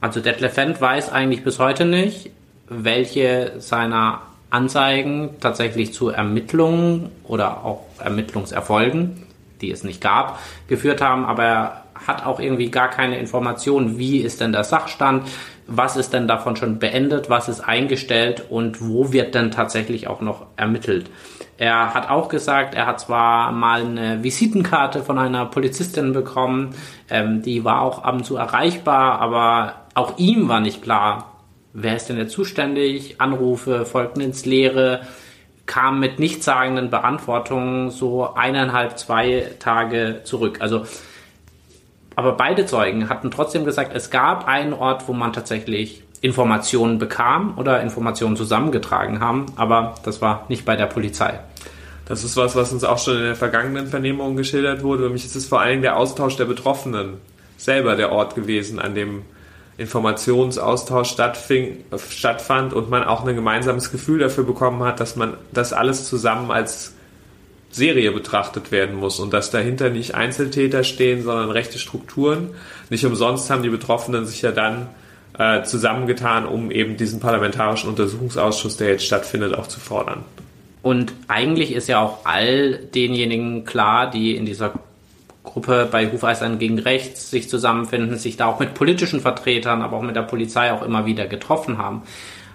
Also 0.00 0.20
Detlef 0.20 0.54
Fendt 0.54 0.80
weiß 0.80 1.10
eigentlich 1.10 1.44
bis 1.44 1.58
heute 1.58 1.84
nicht, 1.86 2.30
welche 2.68 3.54
seiner 3.58 4.22
Anzeigen 4.50 5.30
tatsächlich 5.40 5.92
zu 5.92 6.08
Ermittlungen 6.08 7.10
oder 7.24 7.64
auch 7.64 7.82
Ermittlungserfolgen, 7.98 9.26
die 9.60 9.70
es 9.70 9.84
nicht 9.84 10.00
gab, 10.00 10.38
geführt 10.68 11.00
haben, 11.00 11.24
aber 11.24 11.44
er 11.44 11.82
hat 12.06 12.24
auch 12.26 12.40
irgendwie 12.40 12.70
gar 12.70 12.88
keine 12.88 13.18
Informationen, 13.18 13.98
wie 13.98 14.18
ist 14.18 14.40
denn 14.40 14.52
der 14.52 14.64
Sachstand, 14.64 15.28
was 15.66 15.96
ist 15.96 16.12
denn 16.12 16.28
davon 16.28 16.56
schon 16.56 16.78
beendet, 16.78 17.28
was 17.28 17.48
ist 17.48 17.60
eingestellt 17.60 18.44
und 18.50 18.86
wo 18.86 19.12
wird 19.12 19.34
denn 19.34 19.50
tatsächlich 19.50 20.06
auch 20.06 20.20
noch 20.20 20.46
ermittelt. 20.56 21.10
Er 21.58 21.94
hat 21.94 22.10
auch 22.10 22.28
gesagt, 22.28 22.74
er 22.74 22.86
hat 22.86 23.00
zwar 23.00 23.50
mal 23.50 23.80
eine 23.80 24.22
Visitenkarte 24.22 25.02
von 25.02 25.18
einer 25.18 25.46
Polizistin 25.46 26.12
bekommen, 26.12 26.74
ähm, 27.10 27.42
die 27.42 27.64
war 27.64 27.80
auch 27.80 28.04
ab 28.04 28.14
und 28.14 28.24
zu 28.24 28.36
erreichbar, 28.36 29.20
aber 29.20 29.74
auch 29.94 30.18
ihm 30.18 30.48
war 30.48 30.60
nicht 30.60 30.82
klar, 30.82 31.35
wer 31.78 31.94
ist 31.94 32.08
denn 32.08 32.16
jetzt 32.16 32.32
zuständig, 32.32 33.20
Anrufe 33.20 33.84
folgten 33.84 34.22
ins 34.22 34.46
Leere, 34.46 35.02
kam 35.66 36.00
mit 36.00 36.18
nichtssagenden 36.18 36.90
Beantwortungen 36.90 37.90
so 37.90 38.34
eineinhalb, 38.34 38.98
zwei 38.98 39.50
Tage 39.58 40.20
zurück. 40.24 40.58
Also 40.60 40.86
aber 42.18 42.32
beide 42.32 42.64
Zeugen 42.64 43.10
hatten 43.10 43.30
trotzdem 43.30 43.66
gesagt, 43.66 43.94
es 43.94 44.08
gab 44.08 44.48
einen 44.48 44.72
Ort, 44.72 45.06
wo 45.06 45.12
man 45.12 45.34
tatsächlich 45.34 46.02
Informationen 46.22 46.98
bekam 46.98 47.58
oder 47.58 47.82
Informationen 47.82 48.36
zusammengetragen 48.36 49.20
haben, 49.20 49.44
aber 49.56 49.96
das 50.02 50.22
war 50.22 50.46
nicht 50.48 50.64
bei 50.64 50.76
der 50.76 50.86
Polizei. 50.86 51.40
Das 52.06 52.24
ist 52.24 52.38
was, 52.38 52.56
was 52.56 52.72
uns 52.72 52.84
auch 52.84 52.98
schon 52.98 53.16
in 53.16 53.22
der 53.22 53.36
vergangenen 53.36 53.88
Vernehmung 53.88 54.34
geschildert 54.34 54.82
wurde. 54.82 55.04
Für 55.04 55.10
mich 55.10 55.26
ist 55.26 55.36
es 55.36 55.44
vor 55.44 55.62
Dingen 55.66 55.82
der 55.82 55.98
Austausch 55.98 56.36
der 56.36 56.46
Betroffenen 56.46 57.18
selber 57.58 57.96
der 57.96 58.12
Ort 58.12 58.34
gewesen, 58.34 58.78
an 58.78 58.94
dem 58.94 59.22
Informationsaustausch 59.78 61.10
stattfand 61.10 62.72
und 62.72 62.90
man 62.90 63.04
auch 63.04 63.26
ein 63.26 63.34
gemeinsames 63.34 63.92
Gefühl 63.92 64.20
dafür 64.20 64.44
bekommen 64.44 64.82
hat, 64.82 65.00
dass 65.00 65.16
man 65.16 65.34
das 65.52 65.72
alles 65.72 66.08
zusammen 66.08 66.50
als 66.50 66.94
Serie 67.70 68.10
betrachtet 68.10 68.72
werden 68.72 68.96
muss 68.96 69.20
und 69.20 69.34
dass 69.34 69.50
dahinter 69.50 69.90
nicht 69.90 70.14
Einzeltäter 70.14 70.82
stehen, 70.82 71.22
sondern 71.22 71.50
rechte 71.50 71.78
Strukturen. 71.78 72.54
Nicht 72.88 73.04
umsonst 73.04 73.50
haben 73.50 73.62
die 73.62 73.68
Betroffenen 73.68 74.24
sich 74.24 74.40
ja 74.40 74.50
dann 74.50 74.88
äh, 75.38 75.62
zusammengetan, 75.64 76.46
um 76.46 76.70
eben 76.70 76.96
diesen 76.96 77.20
parlamentarischen 77.20 77.90
Untersuchungsausschuss, 77.90 78.78
der 78.78 78.88
jetzt 78.88 79.04
stattfindet, 79.04 79.54
auch 79.54 79.66
zu 79.66 79.78
fordern. 79.78 80.24
Und 80.80 81.12
eigentlich 81.28 81.72
ist 81.72 81.88
ja 81.88 82.00
auch 82.00 82.24
all 82.24 82.78
denjenigen 82.78 83.64
klar, 83.64 84.10
die 84.10 84.36
in 84.36 84.46
dieser 84.46 84.72
Gruppe 85.56 85.88
bei 85.90 86.12
Hufeisern 86.12 86.58
gegen 86.58 86.78
Rechts 86.78 87.30
sich 87.30 87.48
zusammenfinden, 87.48 88.18
sich 88.18 88.36
da 88.36 88.44
auch 88.44 88.60
mit 88.60 88.74
politischen 88.74 89.22
Vertretern, 89.22 89.80
aber 89.80 89.96
auch 89.96 90.02
mit 90.02 90.14
der 90.14 90.20
Polizei 90.20 90.70
auch 90.70 90.82
immer 90.82 91.06
wieder 91.06 91.26
getroffen 91.26 91.78
haben. 91.78 92.02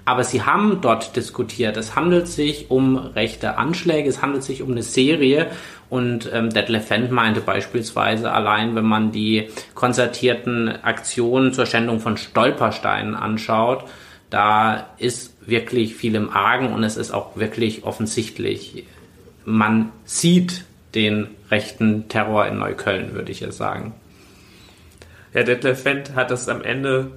Aber 0.06 0.24
sie 0.24 0.44
haben 0.44 0.82
dort 0.82 1.16
diskutiert. 1.16 1.78
Es 1.78 1.96
handelt 1.96 2.28
sich 2.28 2.70
um 2.70 2.98
rechte 2.98 3.58
Anschläge, 3.58 4.08
es 4.08 4.22
handelt 4.22 4.44
sich 4.44 4.62
um 4.62 4.70
eine 4.70 4.84
Serie. 4.84 5.48
Und 5.90 6.30
ähm, 6.32 6.52
Detlef 6.52 6.86
Fendt 6.86 7.12
meinte 7.12 7.42
beispielsweise 7.42 8.32
allein, 8.32 8.76
wenn 8.76 8.86
man 8.86 9.12
die 9.12 9.50
konzertierten 9.74 10.70
Aktionen 10.70 11.54
zur 11.54 11.66
Schändung 11.66 12.02
von 12.02 12.18
Stolpersteinen 12.18 13.16
anschaut, 13.16 13.86
da 14.30 14.92
ist 15.00 15.36
wirklich 15.50 15.96
viel 15.96 16.14
im 16.14 16.30
Argen 16.30 16.72
und 16.72 16.84
es 16.84 16.98
ist 16.98 17.12
auch 17.12 17.36
wirklich 17.36 17.84
offensichtlich. 17.84 18.86
Man 19.44 19.92
sieht 20.06 20.66
den 20.96 21.28
rechten 21.50 22.08
Terror 22.10 22.48
in 22.48 22.58
Neukölln, 22.58 23.14
würde 23.14 23.32
ich 23.32 23.40
jetzt 23.40 23.58
sagen. 23.58 23.94
Ja, 25.34 25.44
Detlef 25.44 25.82
Fendt 25.82 26.16
hat 26.16 26.32
das 26.32 26.50
am 26.50 26.62
Ende 26.62 27.12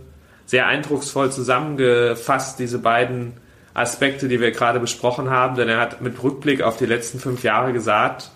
sehr 0.47 0.67
eindrucksvoll 0.67 1.33
zusammengefasst, 1.33 2.59
diese 2.59 2.79
beiden 2.79 3.35
Aspekte, 3.73 4.29
die 4.29 4.41
wir 4.41 4.53
gerade 4.53 4.79
besprochen 4.79 5.31
haben, 5.31 5.57
denn 5.57 5.69
er 5.69 5.81
hat 5.81 6.01
mit 6.01 6.23
Rückblick 6.23 6.63
auf 6.63 6.77
die 6.77 6.87
letzten 6.87 7.19
fünf 7.19 7.43
Jahre 7.43 7.73
gesagt, 7.73 8.31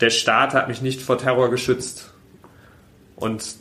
der 0.00 0.10
Staat 0.10 0.54
hat 0.54 0.68
mich 0.68 0.82
nicht 0.82 1.02
vor 1.02 1.18
Terror 1.18 1.50
geschützt. 1.50 2.12
Und 3.16 3.56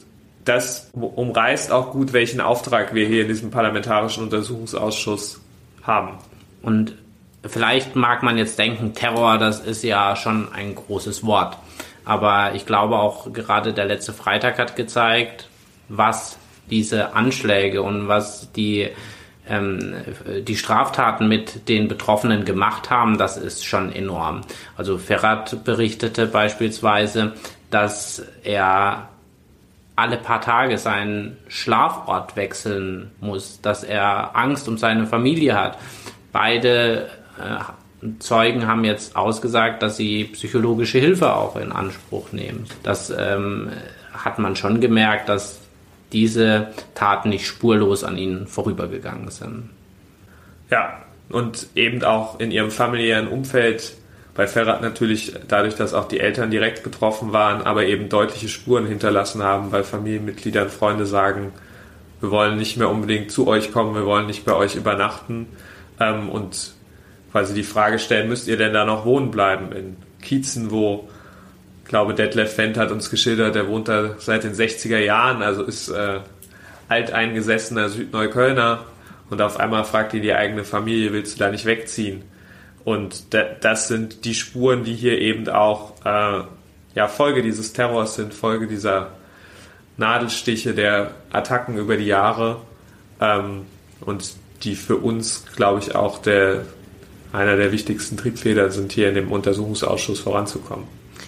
das 0.45 0.89
umreißt 0.93 1.71
auch 1.71 1.91
gut, 1.91 2.13
welchen 2.13 2.41
Auftrag 2.41 2.93
wir 2.93 3.07
hier 3.07 3.23
in 3.23 3.27
diesem 3.27 3.51
parlamentarischen 3.51 4.23
Untersuchungsausschuss 4.23 5.39
haben. 5.83 6.17
Und 6.61 6.95
vielleicht 7.45 7.95
mag 7.95 8.23
man 8.23 8.37
jetzt 8.37 8.57
denken, 8.59 8.93
Terror, 8.93 9.37
das 9.37 9.59
ist 9.59 9.83
ja 9.83 10.15
schon 10.15 10.51
ein 10.53 10.75
großes 10.75 11.25
Wort. 11.25 11.57
Aber 12.05 12.55
ich 12.55 12.65
glaube 12.65 12.97
auch 12.97 13.31
gerade 13.31 13.73
der 13.73 13.85
letzte 13.85 14.13
Freitag 14.13 14.57
hat 14.59 14.75
gezeigt, 14.75 15.47
was 15.89 16.37
diese 16.69 17.13
Anschläge 17.13 17.81
und 17.81 18.07
was 18.07 18.51
die 18.53 18.89
ähm, 19.47 19.95
die 20.47 20.55
Straftaten 20.55 21.27
mit 21.27 21.67
den 21.67 21.87
Betroffenen 21.87 22.45
gemacht 22.45 22.89
haben, 22.89 23.17
das 23.17 23.37
ist 23.37 23.65
schon 23.65 23.91
enorm. 23.91 24.41
Also 24.77 24.97
Ferrat 24.97 25.63
berichtete 25.63 26.27
beispielsweise, 26.27 27.33
dass 27.69 28.23
er 28.43 29.09
alle 29.95 30.17
paar 30.17 30.41
Tage 30.41 30.77
seinen 30.77 31.37
Schlafort 31.47 32.35
wechseln 32.35 33.11
muss, 33.19 33.61
dass 33.61 33.83
er 33.83 34.35
Angst 34.35 34.67
um 34.67 34.77
seine 34.77 35.05
Familie 35.05 35.55
hat. 35.55 35.77
Beide 36.31 37.09
Zeugen 38.19 38.65
haben 38.65 38.83
jetzt 38.83 39.15
ausgesagt, 39.15 39.83
dass 39.83 39.97
sie 39.97 40.25
psychologische 40.25 40.97
Hilfe 40.97 41.35
auch 41.35 41.55
in 41.55 41.71
Anspruch 41.71 42.31
nehmen. 42.31 42.65
Das 42.83 43.13
ähm, 43.15 43.69
hat 44.11 44.39
man 44.39 44.55
schon 44.55 44.81
gemerkt, 44.81 45.29
dass 45.29 45.59
diese 46.11 46.69
Taten 46.95 47.29
nicht 47.29 47.45
spurlos 47.45 48.03
an 48.03 48.17
ihnen 48.17 48.47
vorübergegangen 48.47 49.29
sind. 49.29 49.69
Ja, 50.69 51.03
und 51.29 51.67
eben 51.75 52.03
auch 52.03 52.39
in 52.39 52.51
ihrem 52.51 52.71
familiären 52.71 53.27
Umfeld 53.27 53.93
bei 54.33 54.47
Ferrat 54.47 54.81
natürlich 54.81 55.33
dadurch, 55.47 55.75
dass 55.75 55.93
auch 55.93 56.07
die 56.07 56.19
Eltern 56.19 56.51
direkt 56.51 56.83
betroffen 56.83 57.33
waren, 57.33 57.61
aber 57.61 57.85
eben 57.85 58.09
deutliche 58.09 58.47
Spuren 58.47 58.87
hinterlassen 58.87 59.43
haben, 59.43 59.71
weil 59.71 59.83
Familienmitglieder 59.83 60.63
und 60.63 60.71
Freunde 60.71 61.05
sagen, 61.05 61.51
wir 62.21 62.31
wollen 62.31 62.57
nicht 62.57 62.77
mehr 62.77 62.89
unbedingt 62.89 63.31
zu 63.31 63.47
euch 63.47 63.71
kommen, 63.71 63.95
wir 63.95 64.05
wollen 64.05 64.27
nicht 64.27 64.45
bei 64.45 64.53
euch 64.53 64.75
übernachten 64.75 65.47
ähm, 65.99 66.29
und 66.29 66.73
quasi 67.31 67.53
die 67.53 67.63
Frage 67.63 67.99
stellen, 67.99 68.29
müsst 68.29 68.47
ihr 68.47 68.57
denn 68.57 68.73
da 68.73 68.85
noch 68.85 69.05
wohnen 69.05 69.31
bleiben? 69.31 69.71
In 69.71 69.97
Kiezen, 70.21 70.71
wo 70.71 71.09
glaube, 71.91 72.13
Detlef 72.13 72.55
Fendt 72.55 72.77
hat 72.77 72.89
uns 72.89 73.09
geschildert, 73.09 73.53
der 73.53 73.67
wohnt 73.67 73.89
da 73.89 74.15
seit 74.17 74.45
den 74.45 74.53
60er 74.53 74.97
Jahren, 74.97 75.43
also 75.43 75.61
ist 75.61 75.89
äh, 75.89 76.21
alteingesessener 76.87 77.89
Südneuköllner. 77.89 78.85
Und 79.29 79.41
auf 79.41 79.59
einmal 79.59 79.83
fragt 79.83 80.13
ihn 80.13 80.21
die 80.21 80.33
eigene 80.33 80.63
Familie, 80.63 81.11
willst 81.11 81.35
du 81.35 81.39
da 81.39 81.51
nicht 81.51 81.65
wegziehen? 81.65 82.23
Und 82.85 83.33
das 83.33 83.89
sind 83.89 84.23
die 84.23 84.33
Spuren, 84.33 84.85
die 84.85 84.93
hier 84.93 85.19
eben 85.19 85.49
auch 85.49 85.93
äh, 86.05 86.43
ja, 86.95 87.07
Folge 87.09 87.41
dieses 87.41 87.73
Terrors 87.73 88.15
sind, 88.15 88.33
Folge 88.33 88.67
dieser 88.67 89.11
Nadelstiche 89.97 90.73
der 90.73 91.11
Attacken 91.31 91.77
über 91.77 91.97
die 91.97 92.07
Jahre. 92.07 92.61
Ähm, 93.19 93.65
und 93.99 94.33
die 94.63 94.75
für 94.75 94.95
uns, 94.95 95.45
glaube 95.57 95.79
ich, 95.81 95.93
auch 95.93 96.19
der, 96.19 96.63
einer 97.33 97.55
der 97.55 97.71
wichtigsten 97.71 98.17
Triebfeder 98.17 98.69
sind, 98.71 98.91
hier 98.91 99.09
in 99.09 99.15
dem 99.15 99.31
Untersuchungsausschuss 99.31 100.19
voranzukommen. 100.19 100.85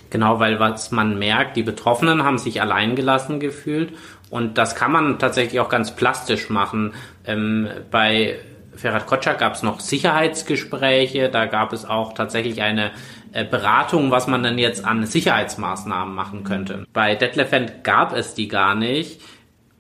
Genau, 0.10 0.40
weil 0.40 0.60
was 0.60 0.92
man 0.92 1.18
merkt, 1.18 1.58
die 1.58 1.64
Betroffenen 1.64 2.24
haben 2.24 2.38
sich 2.38 2.62
alleingelassen 2.62 3.40
gefühlt 3.40 3.94
und 4.30 4.58
das 4.58 4.76
kann 4.76 4.92
man 4.92 5.18
tatsächlich 5.18 5.60
auch 5.60 5.70
ganz 5.70 5.96
plastisch 5.96 6.50
machen. 6.50 6.94
Ähm, 7.26 7.68
bei 7.90 8.38
Ferhat 8.76 9.08
Kotschak 9.08 9.40
gab 9.40 9.54
es 9.54 9.64
noch 9.64 9.80
Sicherheitsgespräche, 9.80 11.30
da 11.30 11.46
gab 11.46 11.74
es 11.74 11.86
auch 11.86 12.14
tatsächlich 12.14 12.62
eine 12.62 12.92
äh, 13.32 13.44
Beratung, 13.44 14.12
was 14.12 14.28
man 14.28 14.44
denn 14.44 14.58
jetzt 14.58 14.86
an 14.86 15.06
Sicherheitsmaßnahmen 15.06 16.14
machen 16.14 16.44
könnte. 16.44 16.86
Bei 16.94 17.16
Detlef 17.16 17.52
gab 17.84 18.14
es 18.14 18.34
die 18.34 18.48
gar 18.48 18.76
nicht, 18.76 19.22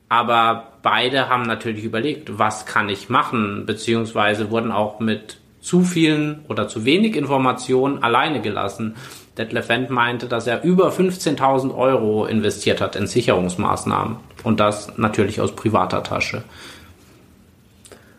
aber 0.10 0.74
beide 0.82 1.30
haben 1.30 1.44
natürlich 1.44 1.84
überlegt, 1.84 2.38
was 2.40 2.66
kann 2.66 2.90
ich 2.90 3.10
machen, 3.10 3.66
beziehungsweise 3.66 4.52
wurden 4.52 4.72
auch 4.72 5.00
mit 5.00 5.38
zu 5.64 5.82
vielen 5.82 6.44
oder 6.50 6.68
zu 6.68 6.86
wenig 6.86 7.16
Informationen 7.16 8.04
alleine 8.04 8.42
gelassen. 8.42 8.96
Detlef 9.38 9.70
Wendt 9.70 9.90
meinte, 9.90 10.28
dass 10.28 10.46
er 10.46 10.64
über 10.64 10.92
15.000 10.92 11.76
Euro 11.76 12.26
investiert 12.26 12.82
hat 12.82 12.96
in 12.96 13.08
Sicherungsmaßnahmen. 13.08 14.18
Und 14.44 14.60
das 14.60 14.98
natürlich 14.98 15.40
aus 15.40 15.56
privater 15.56 16.04
Tasche. 16.04 16.44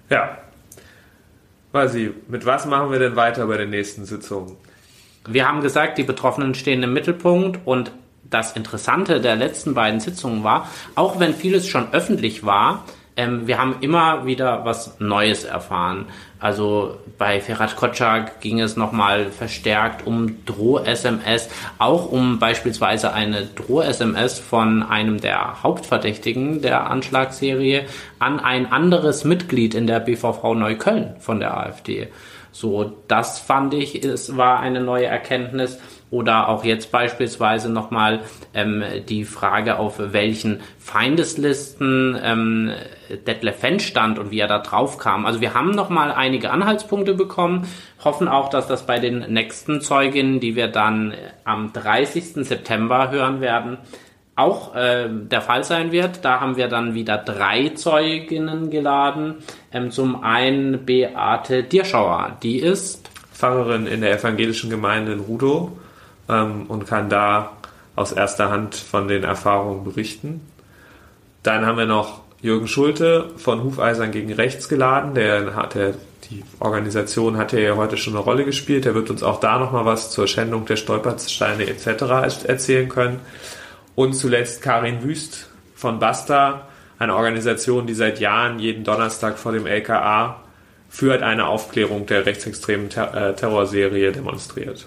Ja. 0.08 0.38
Quasi, 1.70 2.12
mit 2.28 2.46
was 2.46 2.66
machen 2.66 2.90
wir 2.90 2.98
denn 2.98 3.14
weiter 3.14 3.46
bei 3.46 3.58
den 3.58 3.70
nächsten 3.70 4.06
Sitzungen? 4.06 4.56
Wir 5.26 5.46
haben 5.46 5.60
gesagt, 5.60 5.98
die 5.98 6.02
Betroffenen 6.02 6.54
stehen 6.54 6.82
im 6.82 6.92
Mittelpunkt 6.92 7.60
und 7.64 7.92
das 8.22 8.56
Interessante 8.56 9.20
der 9.20 9.36
letzten 9.36 9.74
beiden 9.74 10.00
Sitzungen 10.00 10.44
war, 10.44 10.70
auch 10.94 11.20
wenn 11.20 11.34
vieles 11.34 11.66
schon 11.68 11.92
öffentlich 11.92 12.44
war, 12.44 12.84
ähm, 13.16 13.46
wir 13.46 13.58
haben 13.58 13.76
immer 13.80 14.26
wieder 14.26 14.64
was 14.64 14.98
Neues 14.98 15.44
erfahren. 15.44 16.06
Also 16.40 16.98
bei 17.16 17.40
Ferhat 17.40 17.76
Kotschak 17.76 18.40
ging 18.40 18.60
es 18.60 18.76
nochmal 18.76 19.30
verstärkt 19.30 20.06
um 20.06 20.44
Droh-SMS, 20.44 21.48
auch 21.78 22.10
um 22.10 22.38
beispielsweise 22.38 23.12
eine 23.12 23.46
Droh-SMS 23.46 24.40
von 24.40 24.82
einem 24.82 25.20
der 25.20 25.62
Hauptverdächtigen 25.62 26.60
der 26.60 26.90
Anschlagsserie 26.90 27.86
an 28.18 28.40
ein 28.40 28.70
anderes 28.70 29.24
Mitglied 29.24 29.74
in 29.74 29.86
der 29.86 30.00
BVV 30.00 30.54
Neukölln 30.54 31.14
von 31.20 31.40
der 31.40 31.56
AfD. 31.56 32.08
So, 32.50 32.92
das 33.08 33.40
fand 33.40 33.74
ich, 33.74 34.04
es 34.04 34.36
war 34.36 34.60
eine 34.60 34.80
neue 34.80 35.06
Erkenntnis. 35.06 35.80
Oder 36.14 36.48
auch 36.48 36.62
jetzt 36.62 36.92
beispielsweise 36.92 37.72
nochmal 37.72 38.20
ähm, 38.54 38.84
die 39.08 39.24
Frage, 39.24 39.80
auf 39.80 39.94
welchen 39.98 40.60
Feindeslisten 40.78 42.16
ähm, 42.22 42.70
Detlef 43.26 43.58
Fenn 43.58 43.80
stand 43.80 44.20
und 44.20 44.30
wie 44.30 44.38
er 44.38 44.46
da 44.46 44.60
drauf 44.60 44.98
kam. 44.98 45.26
Also 45.26 45.40
wir 45.40 45.54
haben 45.54 45.72
nochmal 45.72 46.12
einige 46.12 46.52
Anhaltspunkte 46.52 47.14
bekommen, 47.14 47.66
hoffen 48.04 48.28
auch, 48.28 48.48
dass 48.48 48.68
das 48.68 48.86
bei 48.86 49.00
den 49.00 49.32
nächsten 49.32 49.80
Zeuginnen, 49.80 50.38
die 50.38 50.54
wir 50.54 50.68
dann 50.68 51.14
am 51.42 51.72
30. 51.72 52.46
September 52.46 53.10
hören 53.10 53.40
werden, 53.40 53.78
auch 54.36 54.76
äh, 54.76 55.08
der 55.10 55.40
Fall 55.40 55.64
sein 55.64 55.90
wird. 55.90 56.24
Da 56.24 56.38
haben 56.38 56.56
wir 56.56 56.68
dann 56.68 56.94
wieder 56.94 57.18
drei 57.18 57.70
Zeuginnen 57.70 58.70
geladen. 58.70 59.38
Ähm, 59.72 59.90
zum 59.90 60.22
einen 60.22 60.86
Beate 60.86 61.64
Dierschauer, 61.64 62.36
die 62.40 62.60
ist 62.60 63.10
Pfarrerin 63.32 63.88
in 63.88 64.00
der 64.00 64.12
evangelischen 64.12 64.70
Gemeinde 64.70 65.14
in 65.14 65.18
Rudow 65.18 65.72
ähm, 66.28 66.66
und 66.68 66.86
kann 66.86 67.08
da 67.08 67.52
aus 67.96 68.12
erster 68.12 68.50
Hand 68.50 68.74
von 68.74 69.08
den 69.08 69.24
Erfahrungen 69.24 69.84
berichten. 69.84 70.40
Dann 71.42 71.64
haben 71.66 71.78
wir 71.78 71.86
noch 71.86 72.22
Jürgen 72.40 72.68
Schulte 72.68 73.30
von 73.36 73.62
Hufeisern 73.62 74.10
gegen 74.10 74.32
Rechts 74.32 74.68
geladen. 74.68 75.14
Der 75.14 75.54
hat 75.54 75.74
der, 75.74 75.94
die 76.30 76.42
Organisation 76.58 77.36
hat 77.36 77.52
ja 77.52 77.76
heute 77.76 77.96
schon 77.96 78.14
eine 78.14 78.22
Rolle 78.22 78.44
gespielt. 78.44 78.84
Der 78.84 78.94
wird 78.94 79.10
uns 79.10 79.22
auch 79.22 79.40
da 79.40 79.58
nochmal 79.58 79.84
was 79.84 80.10
zur 80.10 80.26
Schändung 80.26 80.66
der 80.66 80.76
Stolpersteine 80.76 81.66
etc. 81.66 82.44
erzählen 82.46 82.88
können. 82.88 83.20
Und 83.94 84.14
zuletzt 84.14 84.60
Karin 84.62 85.02
Wüst 85.02 85.48
von 85.74 85.98
Basta, 85.98 86.68
eine 86.98 87.14
Organisation, 87.14 87.86
die 87.86 87.94
seit 87.94 88.20
Jahren 88.20 88.58
jeden 88.58 88.84
Donnerstag 88.84 89.38
vor 89.38 89.52
dem 89.52 89.66
LKA 89.66 90.40
für 90.88 91.22
eine 91.24 91.46
Aufklärung 91.46 92.06
der 92.06 92.24
rechtsextremen 92.26 92.90
äh, 92.90 93.34
Terrorserie 93.34 94.12
demonstriert. 94.12 94.86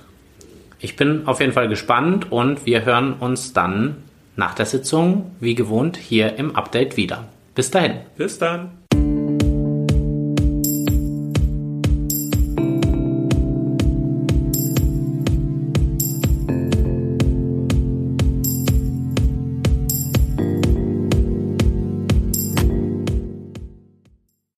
Ich 0.80 0.96
bin 0.96 1.28
auf 1.28 1.40
jeden 1.40 1.54
Fall 1.54 1.68
gespannt 1.68 2.32
und 2.32 2.66
wir 2.66 2.86
hören 2.86 3.14
uns 3.14 3.54
dann 3.54 3.98
nach 4.36 4.54
der 4.54 4.66
Sitzung 4.66 5.36
wie 5.40 5.56
gewohnt 5.56 5.98
hier 5.98 6.36
im 6.36 6.56
Update 6.56 6.98
wieder. 6.98 7.26
Bis 7.56 7.72
dahin. 7.72 8.02
Bis 8.16 8.38
dann. 8.38 8.77